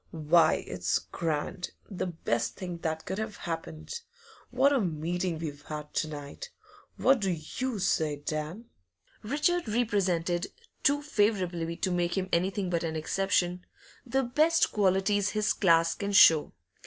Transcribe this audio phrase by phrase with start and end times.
[0.09, 3.99] Why, it's grand; the best thing that could have happened!
[4.49, 6.49] What a meeting we've had to night!
[6.97, 8.65] What do you say, Dan?'
[9.21, 10.47] Richard represented
[10.81, 13.63] too favourably to make him anything but an exception
[14.03, 16.51] the best qualities his class can show.